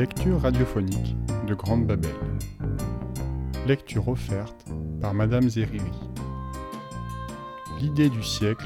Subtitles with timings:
[0.00, 1.14] Lecture radiophonique
[1.46, 2.10] de Grande Babel.
[3.66, 4.64] Lecture offerte
[4.98, 5.92] par Madame Zeriri.
[7.78, 8.64] L'idée du siècle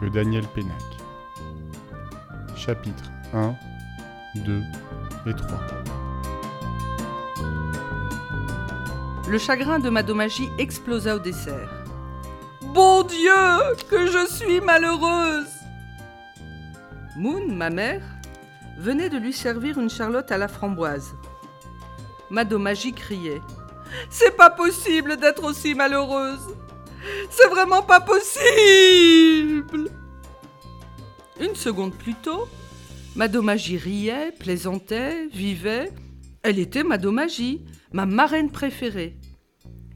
[0.00, 0.80] de Daniel Pénac.
[2.54, 3.52] Chapitres 1,
[4.44, 4.62] 2
[5.26, 5.58] et 3.
[9.28, 11.84] Le chagrin de Madomagie explosa au dessert.
[12.72, 15.50] Bon Dieu, que je suis malheureuse
[17.16, 18.02] Moon, ma mère,
[18.80, 21.14] venait de lui servir une charlotte à la framboise.
[22.30, 23.42] Madomagie criait
[24.08, 26.56] C'est pas possible d'être aussi malheureuse
[27.28, 29.90] C'est vraiment pas possible
[31.40, 32.48] Une seconde plus tôt,
[33.16, 35.92] Madomagie riait, plaisantait, vivait.
[36.42, 37.60] Elle était Madomagie,
[37.92, 39.16] ma marraine préférée.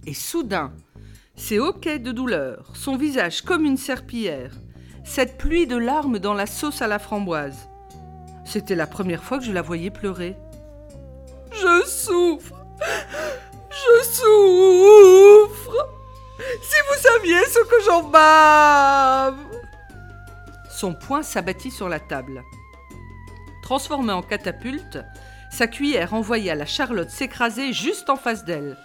[0.06, 0.72] Et soudain,
[1.36, 4.52] ses hoquets de douleur, son visage comme une serpillière,
[5.04, 7.68] cette pluie de larmes dans la sauce à la framboise.
[8.44, 10.36] C'était la première fois que je la voyais pleurer.
[11.52, 12.54] Je souffre.
[13.70, 15.88] Je souffre.
[16.62, 19.36] Si vous saviez ce que j'en bave.
[20.70, 22.42] Son poing s'abattit sur la table.
[23.62, 24.98] Transformée en catapulte,
[25.50, 28.76] sa cuillère envoya la Charlotte s'écraser juste en face d'elle.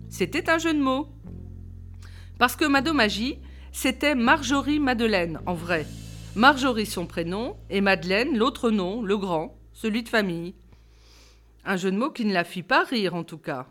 [0.09, 1.09] C'était un jeu de mots.
[2.39, 3.39] Parce que Madomagie,
[3.71, 5.85] c'était Marjorie Madeleine en vrai.
[6.37, 10.53] Marjorie son prénom et Madeleine l'autre nom, le grand, celui de famille.
[11.65, 13.65] Un jeu de mots qui ne la fit pas rire en tout cas.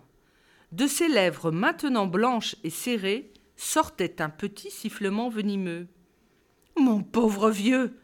[0.72, 5.86] De ses lèvres maintenant blanches et serrées sortait un petit sifflement venimeux.
[6.76, 8.00] Mon pauvre vieux,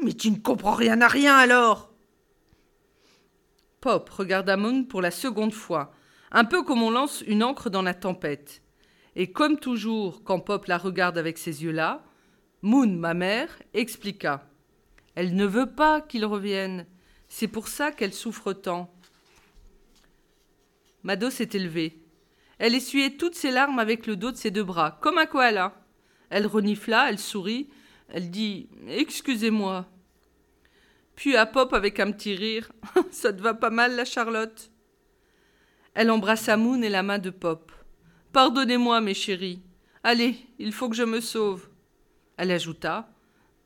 [0.00, 1.92] mais tu ne comprends rien à rien alors
[3.80, 5.92] Pop regarda Moon pour la seconde fois,
[6.30, 8.62] un peu comme on lance une encre dans la tempête.
[9.16, 12.04] Et comme toujours, quand Pop la regarde avec ces yeux-là,
[12.64, 14.48] Moon, ma mère, expliqua.
[15.14, 16.86] Elle ne veut pas qu'il revienne.
[17.28, 18.90] C'est pour ça qu'elle souffre tant.
[21.02, 22.00] Mado s'est élevée.
[22.58, 25.74] Elle essuyait toutes ses larmes avec le dos de ses deux bras, comme un koala.
[26.30, 27.68] Elle renifla, elle sourit,
[28.08, 29.86] elle dit Excusez-moi.
[31.16, 32.72] Puis à Pop avec un petit rire
[33.10, 34.70] Ça te va pas mal, la Charlotte
[35.92, 37.70] Elle embrassa Moon et la main de Pop.
[38.32, 39.60] Pardonnez-moi, mes chéris.
[40.02, 41.68] Allez, il faut que je me sauve.
[42.36, 43.08] Elle ajouta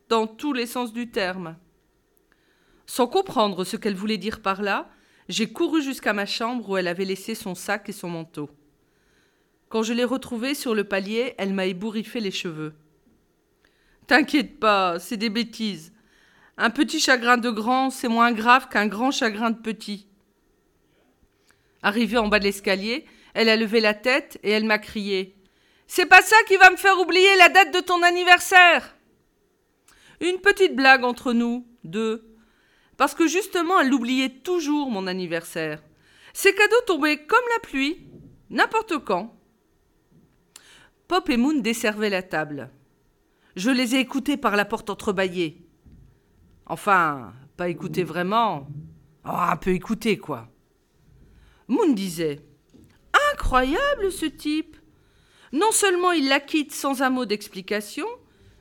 [0.09, 1.57] Dans tous les sens du terme.
[2.87, 4.91] Sans comprendre ce qu'elle voulait dire par là,
[5.29, 8.51] j'ai couru jusqu'à ma chambre où elle avait laissé son sac et son manteau.
[9.69, 12.75] Quand je l'ai retrouvée sur le palier, elle m'a ébouriffé les cheveux.
[14.07, 15.93] T'inquiète pas, c'est des bêtises.
[16.57, 20.07] Un petit chagrin de grand, c'est moins grave qu'un grand chagrin de petit.
[21.83, 23.05] Arrivée en bas de l'escalier,
[23.35, 25.38] elle a levé la tête et elle m'a crié
[25.91, 28.95] C'est pas ça qui va me faire oublier la date de ton anniversaire
[30.21, 32.37] Une petite blague entre nous, deux.
[32.99, 35.83] Parce que justement, elle oubliait toujours mon anniversaire.
[36.35, 38.07] Ses cadeaux tombaient comme la pluie,
[38.51, 39.35] n'importe quand.
[41.09, 42.71] Pop et Moon desservaient la table.
[43.57, 45.67] Je les ai écoutés par la porte entrebâillée.
[46.67, 48.69] Enfin, pas écoutés vraiment.
[49.25, 50.49] Oh, un peu écoutés, quoi.
[51.67, 52.41] Moon disait
[53.33, 54.78] Incroyable ce type
[55.53, 58.07] Non seulement il la quitte sans un mot d'explication,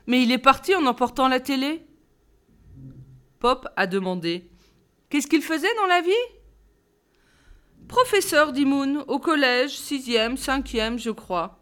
[0.05, 1.85] mais il est parti en emportant la télé.
[3.39, 4.49] Pop a demandé
[5.09, 6.11] Qu'est-ce qu'il faisait dans la vie?
[7.87, 11.59] Professeur, dit Moon, au collège, sixième, cinquième, je crois.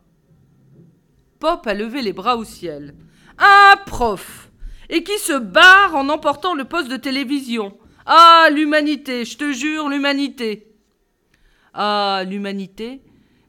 [1.39, 2.95] Pop a levé les bras au ciel.
[3.37, 4.49] Un prof
[4.89, 7.77] Et qui se barre en emportant le poste de télévision.
[8.05, 10.75] Ah, l'humanité, je te jure, l'humanité
[11.73, 13.01] Ah, l'humanité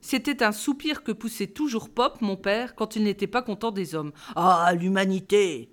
[0.09, 3.97] C'était un soupir que poussait toujours Pop, mon père, quand il n'était pas content des
[3.97, 4.13] hommes.
[4.37, 5.69] Ah, l'humanité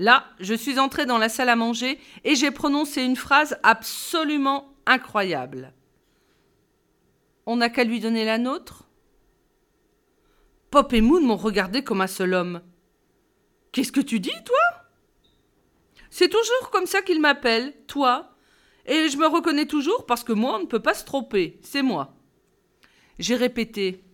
[0.00, 4.74] Là, je suis entrée dans la salle à manger et j'ai prononcé une phrase absolument
[4.84, 5.74] incroyable.
[7.46, 8.88] On n'a qu'à lui donner la nôtre
[10.72, 12.62] Pop et Moon m'ont regardé comme un seul homme.
[13.70, 14.88] Qu'est-ce que tu dis, toi?
[16.10, 18.34] C'est toujours comme ça qu'il m'appelle, toi.
[18.86, 21.82] Et je me reconnais toujours parce que moi, on ne peut pas se tromper, c'est
[21.82, 22.16] moi.
[23.18, 24.04] J'ai répété.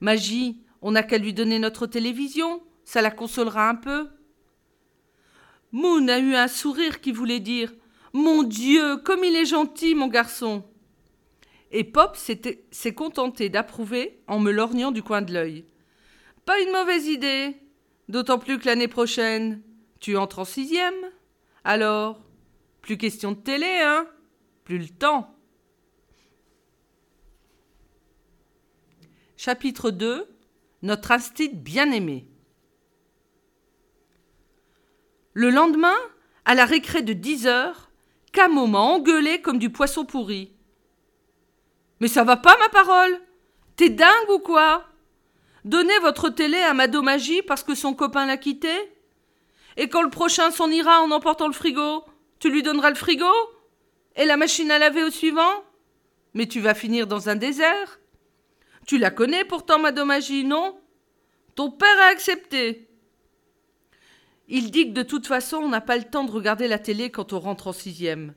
[0.00, 4.08] Magie, on n'a qu'à lui donner notre télévision, ça la consolera un peu.
[5.72, 7.72] Moon a eu un sourire qui voulait dire
[8.12, 10.64] Mon Dieu, comme il est gentil, mon garçon
[11.72, 15.66] Et Pop s'est contenté d'approuver en me lorgnant du coin de l'œil.
[16.46, 17.56] Pas une mauvaise idée,
[18.08, 19.62] d'autant plus que l'année prochaine,
[20.00, 20.94] tu entres en sixième.
[21.64, 22.22] Alors,
[22.80, 24.06] plus question de télé, hein
[24.64, 25.37] Plus le temps.
[29.40, 30.26] Chapitre 2
[30.82, 32.26] Notre instinct bien-aimé.
[35.32, 35.94] Le lendemain,
[36.44, 37.88] à la récré de dix heures,
[38.32, 40.52] Camo m'a engueulé comme du poisson pourri.
[42.00, 43.16] Mais ça va pas, ma parole?
[43.76, 44.84] T'es dingue ou quoi?
[45.64, 48.74] Donnez votre télé à Madomagie parce que son copain l'a quitté.
[49.76, 52.04] Et quand le prochain s'en ira en emportant le frigo,
[52.40, 53.30] tu lui donneras le frigo?
[54.16, 55.62] Et la machine à laver au suivant?
[56.34, 57.97] Mais tu vas finir dans un désert
[58.88, 60.80] Tu la connais pourtant, Madomagie, non?
[61.54, 62.88] Ton père a accepté.
[64.48, 67.10] Il dit que de toute façon, on n'a pas le temps de regarder la télé
[67.10, 68.32] quand on rentre en sixième.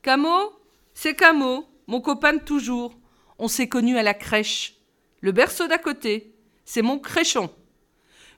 [0.00, 0.58] Camo?
[0.94, 2.96] C'est Camo, mon copain de toujours.
[3.38, 4.76] On s'est connus à la crèche.
[5.20, 6.34] Le berceau d'à côté.
[6.64, 7.54] C'est mon créchon.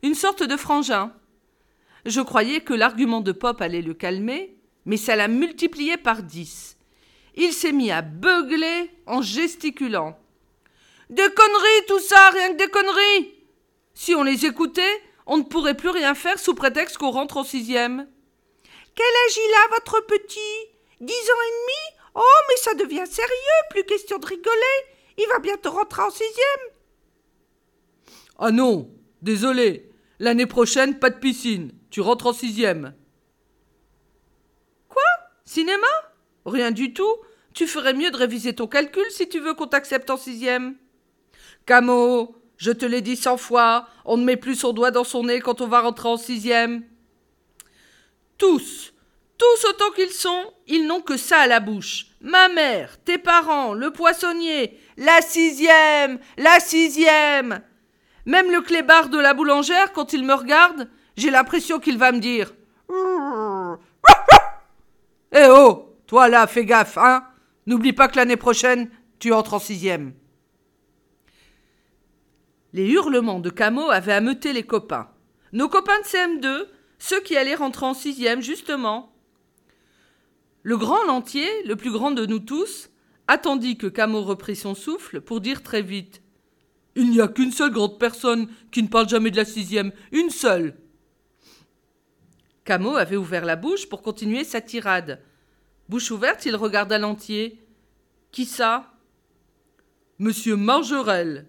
[0.02, 1.12] Une sorte de frangin.
[2.06, 6.76] Je croyais que l'argument de Pop allait le calmer, mais ça l'a multiplié par dix.
[7.36, 10.18] Il s'est mis à beugler en gesticulant.
[11.10, 13.34] Des conneries, tout ça, rien que des conneries.
[13.94, 17.44] Si on les écoutait, on ne pourrait plus rien faire sous prétexte qu'on rentre en
[17.44, 18.08] sixième.
[18.94, 20.70] Quel âge il a, votre petit?
[21.00, 22.00] Dix ans et demi?
[22.14, 23.30] Oh, mais ça devient sérieux,
[23.70, 24.76] plus question de rigoler.
[25.18, 26.72] Il va bientôt rentrer en sixième.
[28.38, 28.90] Ah non,
[29.22, 29.90] désolé.
[30.18, 31.72] L'année prochaine, pas de piscine.
[31.90, 32.94] Tu rentres en sixième.
[34.88, 35.02] Quoi?
[35.44, 35.86] Cinéma?
[36.46, 37.16] Rien du tout.
[37.54, 40.76] Tu ferais mieux de réviser ton calcul si tu veux qu'on t'accepte en sixième.
[41.66, 45.24] Camo, je te l'ai dit cent fois, on ne met plus son doigt dans son
[45.24, 46.84] nez quand on va rentrer en sixième.
[48.38, 48.94] Tous,
[49.36, 52.06] tous autant qu'ils sont, ils n'ont que ça à la bouche.
[52.20, 57.60] Ma mère, tes parents, le poissonnier, la sixième, la sixième.
[58.26, 62.20] Même le clébard de la boulangère, quand il me regarde, j'ai l'impression qu'il va me
[62.20, 62.54] dire.
[65.32, 67.24] Eh oh, toi là, fais gaffe, hein.
[67.66, 70.12] N'oublie pas que l'année prochaine, tu entres en sixième.
[72.76, 75.08] Les hurlements de Camo avaient ameuté les copains.
[75.54, 76.66] Nos copains de CM2,
[76.98, 79.16] ceux qui allaient rentrer en sixième, justement.
[80.62, 82.90] Le grand Lantier, le plus grand de nous tous,
[83.28, 86.20] attendit que Camo reprit son souffle pour dire très vite
[86.96, 90.28] Il n'y a qu'une seule grande personne qui ne parle jamais de la sixième, une
[90.28, 90.76] seule.
[92.66, 95.22] Camo avait ouvert la bouche pour continuer sa tirade.
[95.88, 97.58] Bouche ouverte, il regarda Lantier.
[98.32, 98.92] Qui ça
[100.18, 101.48] Monsieur Margerel,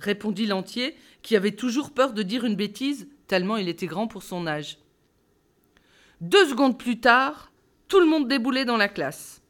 [0.00, 4.22] répondit Lantier, qui avait toujours peur de dire une bêtise, tellement il était grand pour
[4.22, 4.78] son âge.
[6.20, 7.52] Deux secondes plus tard,
[7.88, 9.40] tout le monde déboulait dans la classe.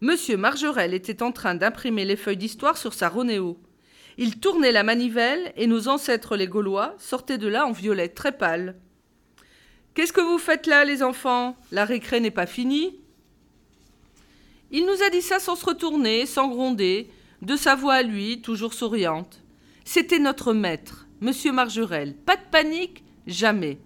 [0.00, 3.58] Monsieur Margerel était en train d'imprimer les feuilles d'histoire sur sa Ronéo.
[4.16, 8.32] Il tournait la manivelle et nos ancêtres les Gaulois sortaient de là en violet très
[8.36, 8.76] pâle.
[9.94, 11.56] Qu'est-ce que vous faites là, les enfants?
[11.70, 13.00] La récré n'est pas finie
[14.70, 17.10] Il nous a dit ça sans se retourner, sans gronder,
[17.42, 19.43] de sa voix à lui, toujours souriante.
[19.84, 22.16] C'était notre maître, Monsieur Margerel.
[22.16, 23.78] Pas de panique, jamais.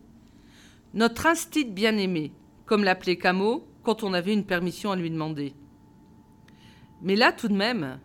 [0.94, 2.32] Notre instit bien-aimé,
[2.66, 5.54] comme l'appelait Camo quand on avait une permission à lui demander.
[7.02, 8.00] Mais là, tout de même,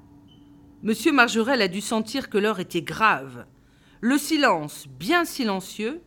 [0.81, 3.45] Monsieur Margerel a dû sentir que l'heure était grave.
[4.01, 6.01] Le silence, bien silencieux,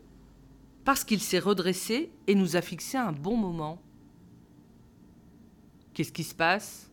[0.85, 3.81] parce qu'il s'est redressé et nous a fixé un bon moment.
[5.95, 6.93] Qu'est-ce qui se passe?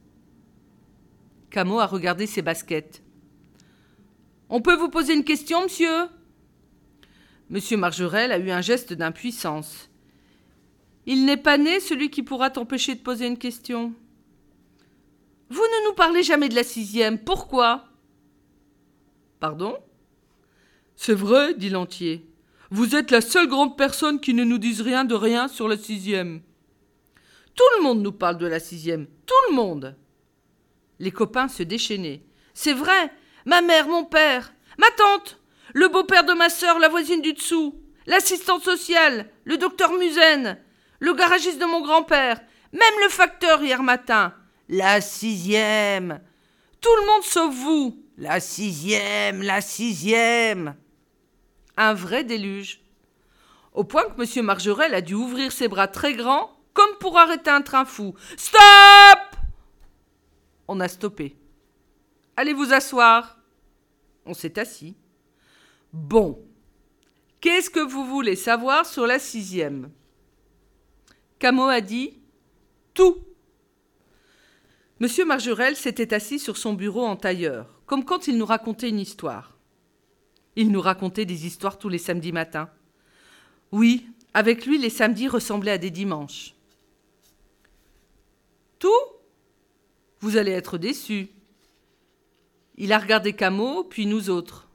[1.49, 3.02] Camo a regardé ses baskets.
[4.55, 6.07] On peut vous poser une question, monsieur?
[7.49, 9.89] Monsieur Margerel a eu un geste d'impuissance.
[11.07, 13.95] Il n'est pas né celui qui pourra t'empêcher de poser une question.
[15.49, 17.17] Vous ne nous parlez jamais de la sixième.
[17.17, 17.85] Pourquoi?
[19.39, 19.75] Pardon?
[20.95, 22.23] C'est vrai, dit Lantier.
[22.69, 25.77] Vous êtes la seule grande personne qui ne nous dise rien de rien sur la
[25.77, 26.43] sixième.
[27.55, 29.07] Tout le monde nous parle de la sixième.
[29.25, 29.97] Tout le monde.
[30.99, 32.21] Les copains se déchaînaient.
[32.53, 33.11] C'est vrai,
[33.45, 35.39] Ma mère, mon père, ma tante,
[35.73, 37.75] le beau-père de ma sœur, la voisine du dessous.
[38.05, 40.57] l'assistante sociale, le docteur Musen,
[40.99, 42.41] le garagiste de mon grand-père,
[42.73, 44.33] même le facteur hier matin.
[44.69, 46.19] La sixième.
[46.81, 48.03] Tout le monde sauf vous.
[48.17, 50.75] La sixième, la sixième.
[51.77, 52.81] Un vrai déluge.
[53.73, 54.45] Au point que M.
[54.45, 58.13] Margerel a dû ouvrir ses bras très grands, comme pour arrêter un train fou.
[58.37, 58.59] Stop
[60.67, 61.35] On a stoppé.
[62.35, 63.37] Allez vous asseoir.
[64.25, 64.95] On s'est assis.
[65.91, 66.39] Bon.
[67.41, 69.91] Qu'est-ce que vous voulez savoir sur la sixième?
[71.39, 72.17] Camo a dit
[72.93, 73.17] Tout.
[74.99, 78.99] Monsieur Margerel s'était assis sur son bureau en tailleur, comme quand il nous racontait une
[78.99, 79.57] histoire.
[80.55, 82.69] Il nous racontait des histoires tous les samedis matins.
[83.71, 86.55] Oui, avec lui, les samedis ressemblaient à des dimanches.
[88.79, 88.89] Tout
[90.21, 91.29] Vous allez être déçus.
[92.75, 94.67] Il a regardé Camo, puis nous autres.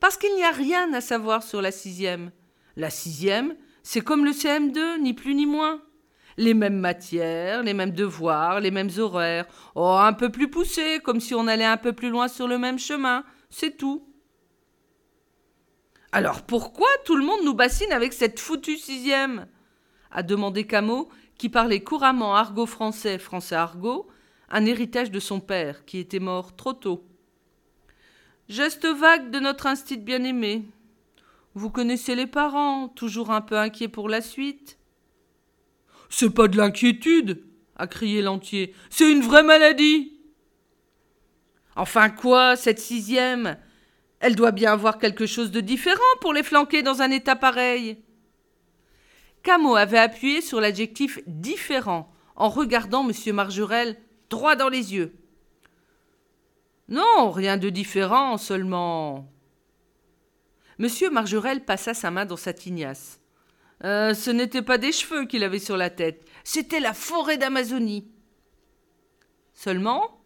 [0.00, 2.32] Parce qu'il n'y a rien à savoir sur la sixième.
[2.76, 5.80] La sixième, c'est comme le CM2, ni plus ni moins.
[6.36, 9.46] Les mêmes matières, les mêmes devoirs, les mêmes horaires.
[9.74, 12.58] Oh, un peu plus poussé, comme si on allait un peu plus loin sur le
[12.58, 13.24] même chemin.
[13.50, 14.06] C'est tout.
[16.10, 19.46] Alors pourquoi tout le monde nous bassine avec cette foutue sixième?
[20.10, 24.08] A demandé Camo, qui parlait couramment argot français, français argot,
[24.50, 27.06] un héritage de son père, qui était mort trop tôt.
[28.48, 30.64] Geste vague de notre instit bien-aimé.
[31.54, 34.78] Vous connaissez les parents, toujours un peu inquiets pour la suite.
[36.10, 37.44] C'est pas de l'inquiétude,
[37.76, 38.74] a crié l'entier.
[38.90, 40.18] C'est une vraie maladie.
[41.76, 43.56] Enfin quoi, cette sixième?
[44.20, 47.98] Elle doit bien avoir quelque chose de différent pour les flanquer dans un état pareil.
[49.42, 53.34] Camo avait appuyé sur l'adjectif différent en regardant M.
[53.34, 53.98] Margerel
[54.30, 55.14] droit dans les yeux.
[56.92, 59.26] Non, rien de différent, seulement.
[60.78, 60.88] M.
[61.10, 63.18] Margerel passa sa main dans sa tignasse.
[63.82, 68.06] Euh, ce n'était pas des cheveux qu'il avait sur la tête, c'était la forêt d'Amazonie.
[69.54, 70.20] Seulement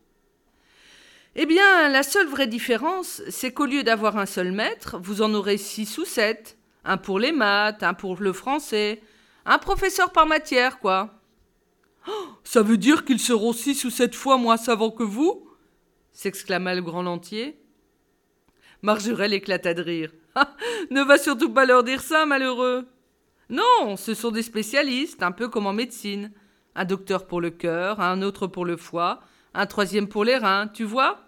[1.37, 5.33] Eh bien, la seule vraie différence, c'est qu'au lieu d'avoir un seul maître, vous en
[5.35, 6.59] aurez six ou sept.
[6.85, 9.01] Un pour les maths, un pour le français,
[9.45, 11.21] un professeur par matière, quoi.
[12.09, 15.46] Oh, ça veut dire qu'ils seront six ou sept fois moins savants que vous?
[16.17, 17.61] S'exclama le grand lentier.
[18.81, 20.13] Margerel éclata de rire.
[20.35, 20.57] Ah,
[20.91, 22.87] ne va surtout pas leur dire ça, malheureux.
[23.49, 26.33] Non, ce sont des spécialistes, un peu comme en médecine.
[26.75, 29.21] Un docteur pour le cœur, un autre pour le foie,
[29.55, 31.21] un troisième pour les reins, tu vois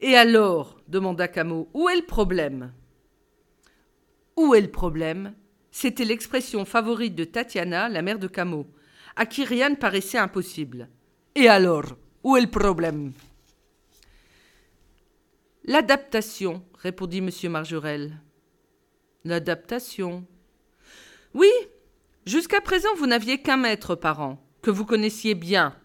[0.00, 2.72] Et alors demanda Camo, où est le problème?
[4.36, 5.34] Où est le problème?
[5.70, 8.66] C'était l'expression favorite de Tatiana, la mère de Camo,
[9.14, 10.88] à qui rien ne paraissait impossible.
[11.34, 11.96] Et alors?
[12.26, 13.12] Où est le problème?
[15.62, 17.30] L'adaptation, répondit M.
[17.52, 18.20] Margerel.
[19.22, 20.26] L'adaptation,
[21.34, 21.48] oui,
[22.26, 25.76] jusqu'à présent vous n'aviez qu'un maître par an, que vous connaissiez bien.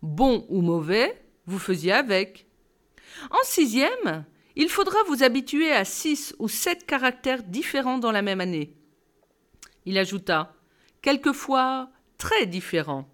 [0.00, 2.46] Bon ou mauvais, vous faisiez avec.
[3.30, 4.24] En sixième,
[4.56, 8.74] il faudra vous habituer à six ou sept caractères différents dans la même année.
[9.84, 10.54] Il ajouta,
[11.02, 13.06] quelquefois très différents.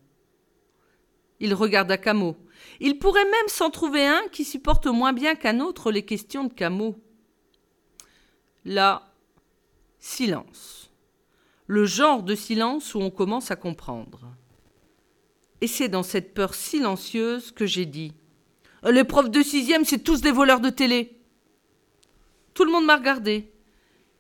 [1.41, 2.37] Il regarda Camo.
[2.81, 6.53] Il pourrait même s'en trouver un qui supporte moins bien qu'un autre les questions de
[6.53, 6.97] Camo.
[8.65, 9.13] Là,
[9.99, 10.89] silence
[11.69, 14.21] le genre de silence où on commence à comprendre.
[15.61, 18.15] Et c'est dans cette peur silencieuse que j'ai dit
[18.83, 21.21] Les profs de sixième, c'est tous des voleurs de télé.
[22.55, 23.53] Tout le monde m'a regardé.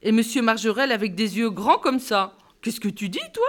[0.03, 2.37] Et monsieur Margerel avec des yeux grands comme ça.
[2.61, 3.49] Qu'est-ce que tu dis, toi?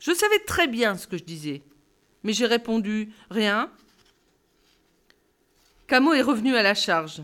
[0.00, 1.62] Je savais très bien ce que je disais.
[2.24, 3.70] Mais j'ai répondu Rien.
[5.86, 7.22] Camo est revenu à la charge.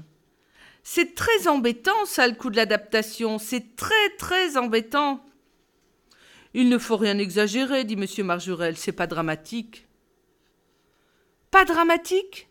[0.83, 3.39] C'est très embêtant, ça, le coup de l'adaptation.
[3.39, 5.25] C'est très, très embêtant.
[6.55, 8.27] Il ne faut rien exagérer, dit M.
[8.27, 8.77] Marjurel.
[8.77, 9.87] C'est pas dramatique.
[11.51, 12.49] Pas dramatique?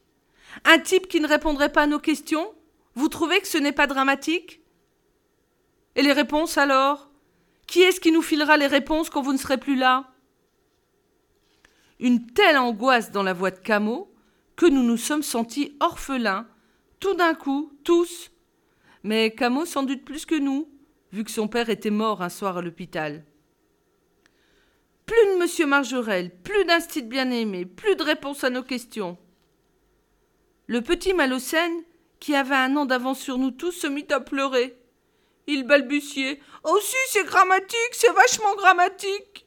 [0.65, 2.53] Un type qui ne répondrait pas à nos questions?
[2.95, 4.61] Vous trouvez que ce n'est pas dramatique?
[5.95, 7.09] Et les réponses alors?
[7.65, 10.12] Qui est-ce qui nous filera les réponses quand vous ne serez plus là?
[11.99, 14.11] Une telle angoisse dans la voix de Camo
[14.55, 16.47] que nous nous sommes sentis orphelins
[16.99, 18.31] tout d'un coup, tous.
[19.03, 20.69] Mais Camo sans doute plus que nous,
[21.11, 23.25] vu que son père était mort un soir à l'hôpital.
[25.05, 29.17] Plus de monsieur Margerel, plus d'instit bien-aimé, plus de réponses à nos questions.
[30.67, 31.83] Le petit Malocène,
[32.21, 34.77] qui avait un an d'avance sur nous tous, se mit à pleurer.
[35.45, 36.39] Il balbutiait.
[36.63, 39.45] Oh si, c'est grammatique, c'est vachement grammatique.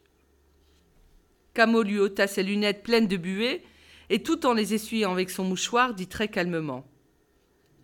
[1.56, 3.64] Camo lui ôta ses lunettes pleines de buée,
[4.10, 6.86] et tout en les essuyant avec son mouchoir, dit très calmement.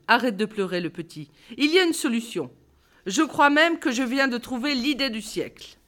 [0.08, 1.30] Arrête de pleurer, le petit.
[1.56, 2.52] Il y a une solution.
[3.06, 5.78] Je crois même que je viens de trouver l'idée du siècle.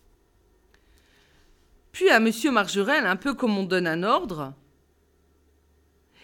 [1.92, 4.54] Puis à monsieur Margerel, un peu comme on donne un ordre.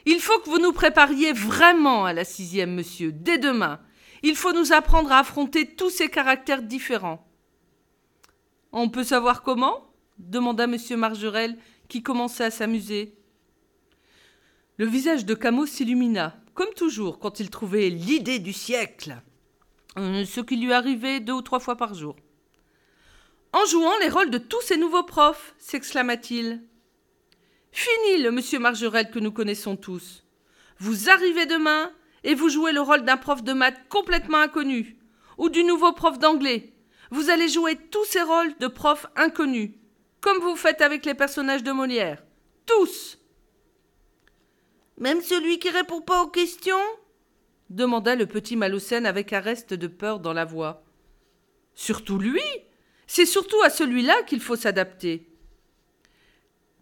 [0.07, 3.81] Il faut que vous nous prépariez vraiment à la sixième, monsieur, dès demain.
[4.23, 7.29] Il faut nous apprendre à affronter tous ces caractères différents.
[8.73, 9.90] On peut savoir comment?
[10.29, 10.77] Demanda M.
[10.97, 11.57] Margerel,
[11.89, 13.15] qui commençait à s'amuser.
[14.79, 19.17] Le visage de Camus s'illumina, comme toujours quand il trouvait l'idée du siècle,
[19.99, 22.17] euh, ce qui lui arrivait deux ou trois fois par jour.
[23.53, 26.63] En jouant les rôles de tous ces nouveaux profs, s'exclama-t-il.
[27.73, 30.25] Fini le monsieur Margerel que nous connaissons tous.
[30.79, 31.91] Vous arrivez demain
[32.25, 34.97] et vous jouez le rôle d'un prof de maths complètement inconnu,
[35.39, 36.73] ou du nouveau prof d'anglais.
[37.11, 39.73] Vous allez jouer tous ces rôles de profs inconnus,
[40.21, 42.23] comme vous faites avec les personnages de Molière.
[42.67, 43.19] Tous.
[44.99, 46.77] Même celui qui répond pas aux questions?
[47.71, 50.83] demanda le petit Malocène avec un reste de peur dans la voix.
[51.75, 52.43] Surtout lui.
[53.07, 55.29] C'est surtout à celui-là qu'il faut s'adapter.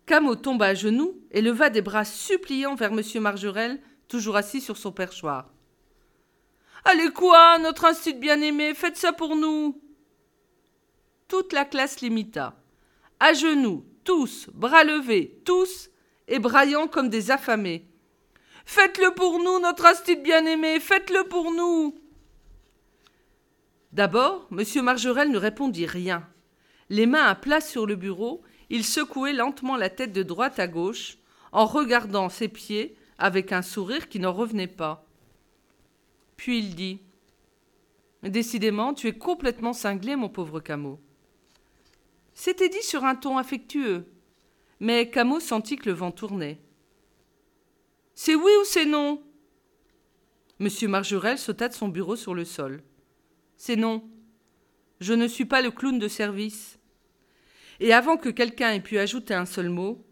[0.07, 3.03] Camo tomba à genoux et leva des bras suppliants vers M.
[3.21, 5.53] Margerel, toujours assis sur son perchoir.
[6.85, 9.81] Allez quoi, notre institut bien-aimé, faites ça pour nous.
[11.29, 12.57] Toute la classe l'imita.
[13.21, 15.91] À genoux, tous, bras levés, tous,
[16.29, 17.87] et braillant comme des affamés.
[18.65, 21.95] Faites-le pour nous, notre institut bien-aimé, faites-le pour nous.
[23.93, 24.85] D'abord, M.
[24.85, 26.29] Margerel ne répondit rien.
[26.91, 30.69] Les mains à plat sur le bureau, il secouait lentement la tête de droite à
[30.69, 31.17] gauche,
[31.53, 35.07] en regardant ses pieds avec un sourire qui n'en revenait pas.
[36.37, 37.01] Puis il dit
[38.23, 40.99] Décidément, tu es complètement cinglé, mon pauvre Camus.
[42.41, 44.07] C'était dit sur un ton affectueux,
[44.79, 46.61] mais Camus sentit que le vent tournait.
[48.15, 49.25] C'est oui ou c'est non?
[50.61, 52.85] Monsieur Margerel sauta de son bureau sur le sol.
[53.57, 54.09] C'est non.
[55.01, 56.79] Je ne suis pas le clown de service.
[57.81, 60.07] Et avant que quelqu'un ait pu ajouter un seul mot,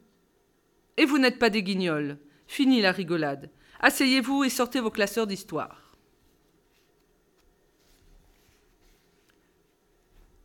[0.97, 2.19] Et vous n'êtes pas des guignols.
[2.49, 3.53] Fini la rigolade.
[3.79, 5.97] Asseyez-vous et sortez vos classeurs d'histoire.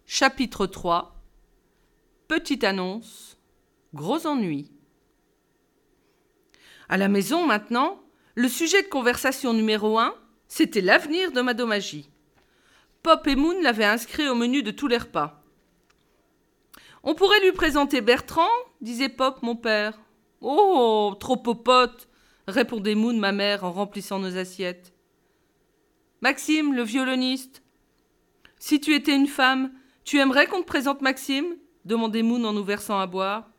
[0.06, 1.21] Chapitre 3
[2.32, 3.38] Petite annonce
[3.94, 4.72] Gros ennui.
[6.88, 8.02] À la maison maintenant,
[8.36, 10.16] le sujet de conversation numéro un,
[10.48, 12.10] c'était l'avenir de Madomagie.
[13.04, 15.44] Pop et Moon l'avaient inscrit au menu de tous les repas.
[17.04, 18.48] On pourrait lui présenter Bertrand,
[18.80, 20.00] disait Pop, mon père.
[20.40, 22.08] Oh, trop popote,
[22.48, 24.94] répondait Moon, ma mère, en remplissant nos assiettes.
[26.22, 27.62] Maxime, le violoniste.
[28.58, 29.74] Si tu étais une femme,
[30.06, 31.58] tu aimerais qu'on te présente Maxime?
[31.86, 33.50] Demandait Moon en nous versant à boire.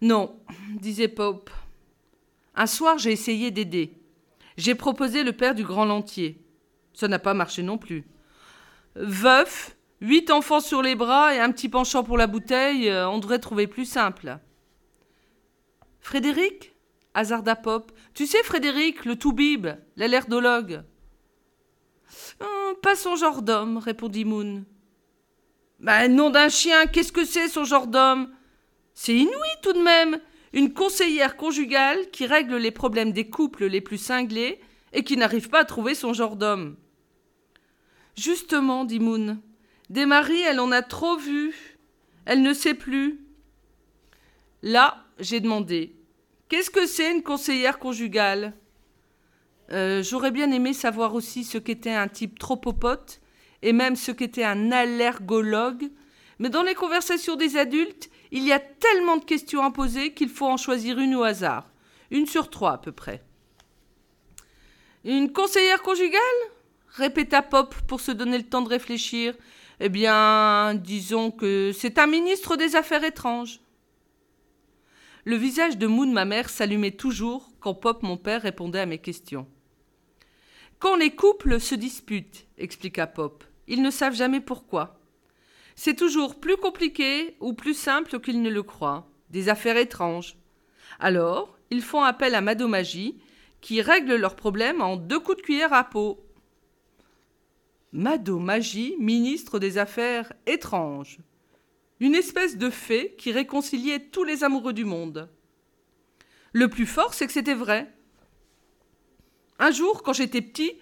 [0.00, 0.38] Non,
[0.80, 1.50] disait Pop.
[2.54, 3.94] Un soir, j'ai essayé d'aider.
[4.56, 6.44] J'ai proposé le père du grand lentier.
[6.92, 8.04] Ça n'a pas marché non plus.
[8.96, 13.18] Veuf, huit enfants sur les bras et un petit penchant pour la bouteille, euh, on
[13.18, 14.38] devrait trouver plus simple.
[16.00, 16.74] Frédéric?
[17.14, 17.92] hasarda Pop.
[18.14, 20.82] Tu sais, Frédéric, le toubib, l'alerdologue.
[22.40, 24.64] Hum, pas son genre d'homme, répondit Moon.
[25.78, 28.32] Ben, nom d'un chien, qu'est-ce que c'est son genre d'homme?
[28.94, 30.18] C'est inouï tout de même
[30.52, 34.60] une conseillère conjugale qui règle les problèmes des couples les plus cinglés
[34.92, 36.76] et qui n'arrive pas à trouver son genre d'homme.
[38.16, 39.38] Justement, dit Moon,
[39.90, 41.54] des maris, elle en a trop vu.
[42.24, 43.20] Elle ne sait plus.
[44.62, 45.94] Là, j'ai demandé
[46.48, 48.54] Qu'est-ce que c'est une conseillère conjugale?
[49.70, 53.20] Euh, J'aurais bien aimé savoir aussi ce qu'était un type trop popote
[53.62, 55.90] et même ce qu'était un allergologue,
[56.38, 60.28] mais dans les conversations des adultes, il y a tellement de questions à poser qu'il
[60.28, 61.70] faut en choisir une au hasard.
[62.10, 63.22] Une sur trois à peu près.
[65.04, 66.20] Une conseillère conjugale?
[66.88, 69.34] Répéta Pop pour se donner le temps de réfléchir.
[69.80, 73.60] Eh bien, disons que c'est un ministre des Affaires étranges.
[75.24, 78.98] Le visage de Moon, ma mère, s'allumait toujours quand Pop, mon père, répondait à mes
[78.98, 79.46] questions.
[80.78, 84.98] Quand les couples se disputent, expliqua Pop, ils ne savent jamais pourquoi.
[85.76, 90.36] C'est toujours plus compliqué ou plus simple qu'ils ne le croient, des affaires étranges.
[90.98, 93.20] Alors, ils font appel à Madomagie,
[93.60, 96.24] qui règle leurs problèmes en deux coups de cuillère à peau.
[97.92, 101.18] Madomagie, ministre des Affaires étranges.
[102.00, 105.28] Une espèce de fée qui réconciliait tous les amoureux du monde.
[106.52, 107.92] Le plus fort, c'est que c'était vrai.
[109.58, 110.72] Un jour, quand j'étais petit,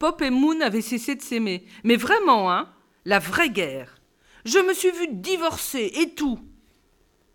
[0.00, 1.66] Pop et Moon avaient cessé de s'aimer.
[1.84, 2.72] Mais vraiment, hein,
[3.04, 4.00] la vraie guerre.
[4.46, 6.40] Je me suis vue divorcer et tout.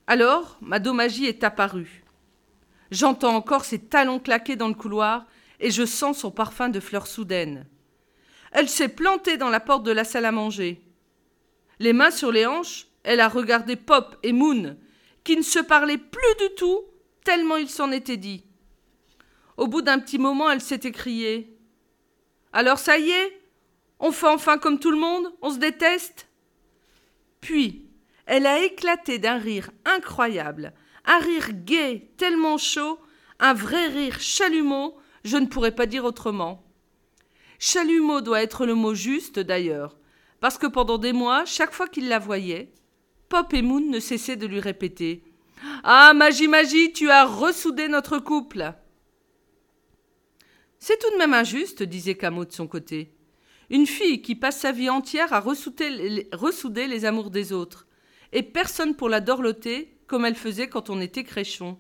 [0.08, 2.04] Alors, ma domagie est apparue.
[2.89, 5.28] J'entends encore ses talons claquer dans le couloir
[5.60, 7.67] et je sens son parfum de fleurs soudaines.
[8.51, 10.82] Elle s'est plantée dans la porte de la salle à manger.
[11.80, 14.75] Les mains sur les hanches, elle a regardé Pop et Moon,
[15.23, 16.82] qui ne se parlaient plus du tout,
[17.23, 18.43] tellement il s'en était dit.
[19.58, 21.55] Au bout d'un petit moment, elle s'est écriée.
[22.56, 23.41] Alors ça y est
[24.00, 26.30] On fait enfin comme tout le monde On se déteste.
[27.41, 27.89] Puis,
[28.26, 30.72] elle a éclaté d'un rire incroyable,
[31.06, 32.98] un rire gai, tellement chaud,
[33.39, 36.63] un vrai rire chalumeau, je ne pourrais pas dire autrement.
[37.60, 39.98] Chalumeau doit être le mot juste d'ailleurs,
[40.39, 42.72] parce que pendant des mois, chaque fois qu'il la voyait,
[43.28, 45.24] Pop et Moon ne cessaient de lui répéter.
[45.84, 48.74] Ah, Magie, Magie, tu as ressoudé notre couple
[50.88, 53.12] C'est tout de même injuste, disait Camo de son côté.
[53.71, 57.88] Une fille qui passe sa vie entière à ressouder les, amours des autres,
[58.32, 61.80] et personne pour la dorloter comme elle faisait quand on était créchon.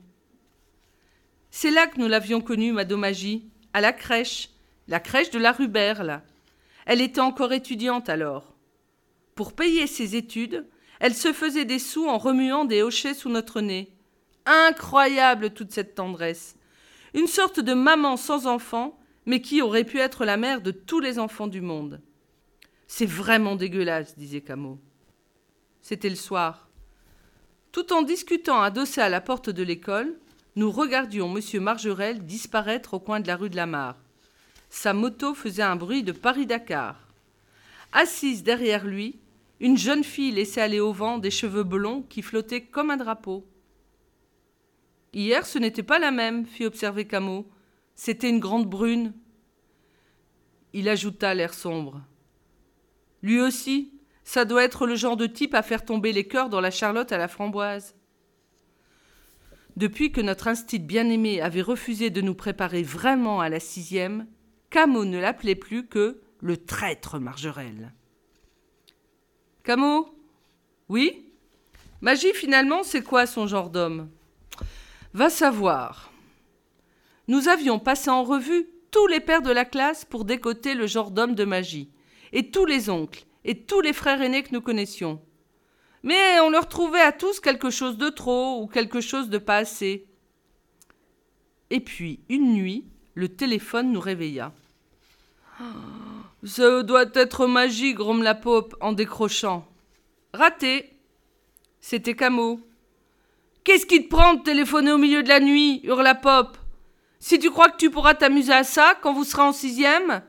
[1.51, 4.49] C'est là que nous l'avions connue, Madomagie, à la crèche,
[4.87, 6.23] la crèche de la rue Berle.
[6.87, 8.55] Elle était encore étudiante alors.
[9.35, 10.65] Pour payer ses études,
[10.99, 13.93] elle se faisait des sous en remuant des hochets sous notre nez.
[14.47, 16.54] Incroyable toute cette tendresse.
[17.15, 20.99] Une sorte de maman sans enfant, mais qui aurait pu être la mère de tous
[20.99, 22.01] les enfants du monde.
[22.87, 24.79] C'est vraiment dégueulasse, disait Camo.
[25.81, 26.67] C'était le soir.
[27.71, 30.13] Tout en discutant adossé à la porte de l'école,
[30.57, 31.61] nous regardions M.
[31.63, 33.97] Margerel disparaître au coin de la rue de la Mare.
[34.69, 36.97] Sa moto faisait un bruit de Paris-Dakar.
[37.93, 39.19] Assise derrière lui,
[39.61, 43.47] une jeune fille laissait aller au vent des cheveux blonds qui flottaient comme un drapeau.
[45.15, 47.49] Hier, ce n'était pas la même, fit observer Camo.
[47.95, 49.13] C'était une grande brune.
[50.73, 52.01] Il ajouta l'air sombre.
[53.21, 53.93] Lui aussi,
[54.25, 57.13] ça doit être le genre de type à faire tomber les cœurs dans la charlotte
[57.13, 57.95] à la framboise.
[59.77, 64.27] Depuis que notre instit bien-aimé avait refusé de nous préparer vraiment à la sixième,
[64.69, 67.93] Camo ne l'appelait plus que le traître Margerel.
[69.63, 70.13] Camo?
[70.89, 71.31] Oui?
[72.01, 74.09] Magie, finalement, c'est quoi son genre d'homme?
[75.15, 76.11] Va savoir.
[77.29, 81.09] Nous avions passé en revue tous les pères de la classe pour décoter le genre
[81.09, 81.89] d'homme de magie,
[82.33, 85.21] et tous les oncles, et tous les frères aînés que nous connaissions.
[86.03, 89.55] Mais on leur trouvait à tous quelque chose de trop ou quelque chose de pas
[89.55, 90.05] assez.
[91.69, 94.51] Et puis, une nuit, le téléphone nous réveilla.
[96.43, 99.65] Ça doit être magie, gromme la pope en décrochant.
[100.33, 100.91] Raté.
[101.79, 102.59] C'était Camo.
[103.65, 106.55] Qu'est-ce qui te prend de téléphoner au milieu de la nuit hurla Pop.
[107.19, 110.21] Si tu crois que tu pourras t'amuser à ça quand vous serez en sixième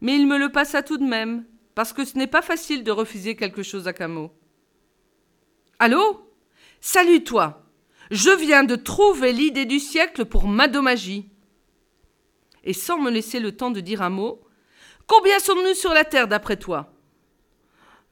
[0.00, 2.92] Mais il me le passa tout de même, parce que ce n'est pas facile de
[2.92, 4.30] refuser quelque chose à Camo.
[5.80, 6.30] Allô?
[6.80, 7.66] Salut toi
[8.12, 11.28] Je viens de trouver l'idée du siècle pour Madomagie.
[12.62, 14.40] Et sans me laisser le temps de dire un mot,
[15.08, 16.92] Combien sommes-nous sur la Terre d'après toi?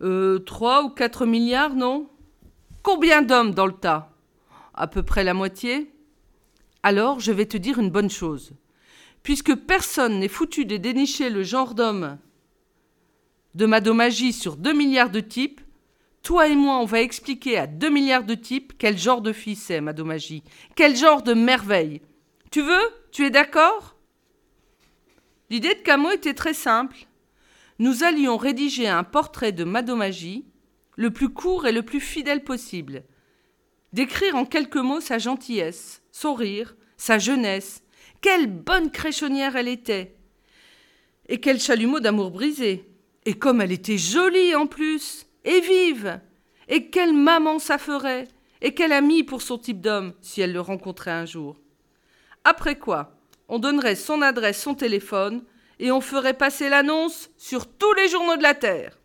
[0.02, 2.10] Euh, trois ou quatre milliards, non?
[2.82, 4.12] Combien d'hommes dans le tas?
[4.74, 5.92] À peu près la moitié
[6.82, 8.52] Alors, je vais te dire une bonne chose.
[9.22, 12.18] Puisque personne n'est foutu de dénicher le genre d'homme
[13.54, 15.60] de Madomagie sur deux milliards de types,
[16.22, 19.56] toi et moi, on va expliquer à deux milliards de types quel genre de fille
[19.56, 20.42] c'est, Madomagie.
[20.76, 22.00] Quel genre de merveille.
[22.50, 22.92] Tu veux?
[23.10, 23.96] Tu es d'accord?
[25.50, 27.06] L'idée de Camo était très simple.
[27.78, 30.44] Nous allions rédiger un portrait de Madomagie,
[30.98, 33.04] le plus court et le plus fidèle possible.
[33.92, 37.84] Décrire en quelques mots sa gentillesse, son rire, sa jeunesse.
[38.20, 40.16] Quelle bonne créchonnière elle était
[41.28, 42.90] Et quel chalumeau d'amour brisé
[43.26, 46.20] Et comme elle était jolie en plus Et vive
[46.66, 48.26] Et quelle maman ça ferait
[48.60, 51.60] Et quel ami pour son type d'homme, si elle le rencontrait un jour
[52.42, 53.14] Après quoi
[53.50, 55.42] on donnerait son adresse, son téléphone,
[55.78, 58.98] et on ferait passer l'annonce sur tous les journaux de la Terre.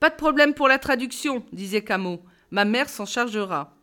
[0.00, 2.22] Pas de problème pour la traduction, disait Camo.
[2.50, 3.76] Ma mère s'en chargera.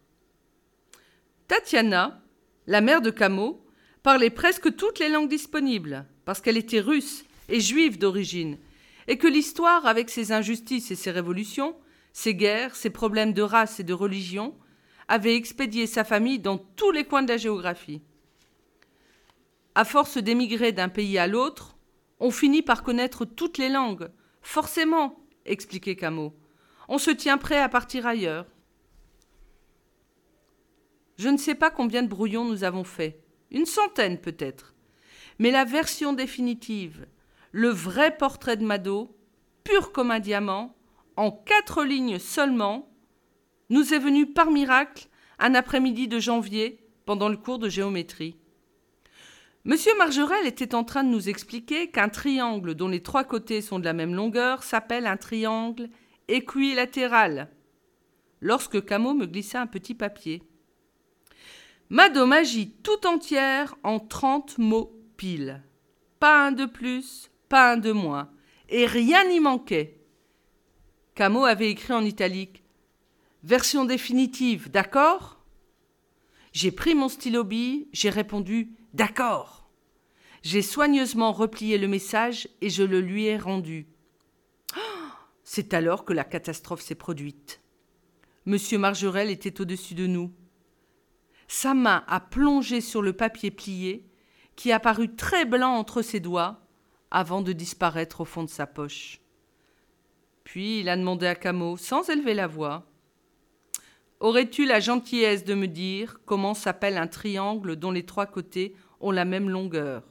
[1.48, 2.22] Tatiana,
[2.68, 3.66] la mère de Camo,
[4.04, 8.58] parlait presque toutes les langues disponibles, parce qu'elle était russe et juive d'origine,
[9.08, 11.76] et que l'histoire, avec ses injustices et ses révolutions,
[12.14, 14.56] ses guerres, ses problèmes de race et de religion,
[15.08, 18.02] avait expédié sa famille dans tous les coins de la géographie.
[19.76, 21.76] À force d'émigrer d'un pays à l'autre,
[22.20, 24.10] on finit par connaître toutes les langues.
[24.42, 26.34] Forcément, expliquait Camo.
[26.88, 28.46] On se tient prêt à partir ailleurs.
[31.18, 33.22] Je ne sais pas combien de brouillons nous avons fait.
[33.52, 34.74] Une centaine peut-être.
[35.40, 37.06] Mais la version définitive,
[37.52, 39.16] le vrai portrait de Mado,
[39.64, 40.76] pur comme un diamant,
[41.16, 42.92] en quatre lignes seulement,
[43.70, 45.08] nous est venu par miracle
[45.40, 48.38] un après-midi de janvier pendant le cours de géométrie.
[49.66, 53.80] Monsieur Margerel était en train de nous expliquer qu'un triangle dont les trois côtés sont
[53.80, 55.90] de la même longueur s'appelle un triangle
[56.28, 57.50] équilatéral.
[58.42, 60.44] Lorsque Camo me glissa un petit papier.
[61.90, 65.64] Ma domagie tout entière en trente mots pile.
[66.20, 68.32] Pas un de plus, pas un de moins.
[68.68, 69.98] Et rien n'y manquait.
[71.16, 72.64] Camo avait écrit en italique.
[73.44, 75.42] Version définitive, d'accord?
[76.52, 79.68] J'ai pris mon stylo bille, j'ai répondu D'accord.
[80.44, 83.88] J'ai soigneusement replié le message et je le lui ai rendu.
[85.44, 87.62] C'est alors que la catastrophe s'est produite.
[88.46, 90.32] Monsieur Margerel était au-dessus de nous.
[91.48, 94.06] Sa main a plongé sur le papier plié,
[94.56, 96.62] qui apparut très blanc entre ses doigts,
[97.10, 99.22] avant de disparaître au fond de sa poche.
[100.44, 102.86] Puis il a demandé à Camo, sans élever la voix
[104.24, 109.12] Aurais-tu la gentillesse de me dire comment s'appelle un triangle dont les trois côtés ont
[109.12, 110.04] la même longueur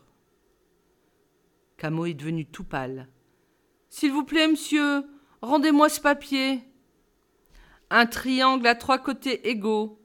[1.82, 3.08] Camo est devenu tout pâle.
[3.88, 5.04] S'il vous plaît, monsieur,
[5.40, 6.62] rendez-moi ce papier.
[7.90, 10.00] Un triangle à trois côtés égaux,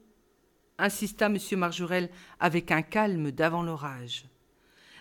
[0.79, 1.37] insista M.
[1.51, 4.25] Marjorel avec un calme d'avant l'orage.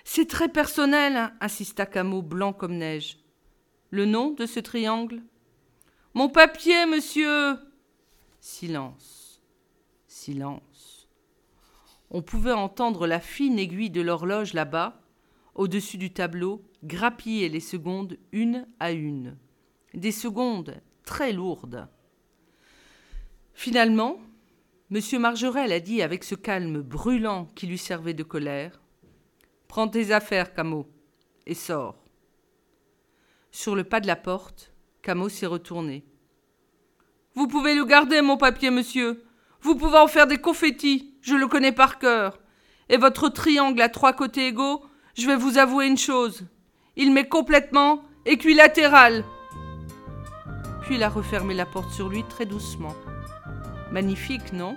[0.05, 3.17] C'est très personnel, insista Camo, blanc comme neige.
[3.91, 5.23] Le nom de ce triangle?
[6.13, 7.59] Mon papier, monsieur
[8.39, 9.41] Silence.
[10.07, 11.06] Silence.
[12.11, 15.01] On pouvait entendre la fine aiguille de l'horloge là-bas,
[15.55, 19.37] au-dessus du tableau, grappiller les secondes une à une.
[19.95, 21.89] Des secondes très lourdes.
[23.55, 24.21] Finalement,
[24.91, 25.01] M.
[25.19, 28.81] Margerel a dit avec ce calme brûlant qui lui servait de colère
[29.67, 30.87] Prends tes affaires, Camo,
[31.47, 31.97] et sors.
[33.51, 36.05] Sur le pas de la porte, Camo s'est retourné.
[37.35, 39.26] Vous pouvez le garder, mon papier, monsieur.
[39.63, 42.39] Vous pouvez en faire des confettis, je le connais par cœur.
[42.89, 44.85] Et votre triangle à trois côtés égaux,
[45.17, 46.45] je vais vous avouer une chose.
[46.97, 49.25] Il m'est complètement équilatéral.
[50.83, 52.95] Puis il a refermé la porte sur lui très doucement.
[53.91, 54.77] Magnifique, non?